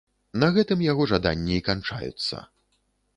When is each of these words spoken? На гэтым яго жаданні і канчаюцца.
На 0.43 0.47
гэтым 0.55 0.79
яго 0.85 1.03
жаданні 1.11 1.53
і 1.57 1.65
канчаюцца. 1.67 2.41